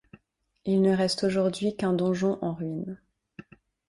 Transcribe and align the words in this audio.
Il 0.65 0.81
ne 0.81 0.95
reste 0.97 1.23
aujourd'hui 1.25 1.75
qu'un 1.75 1.93
donjon 1.93 2.39
en 2.41 2.53
ruine. 2.55 2.99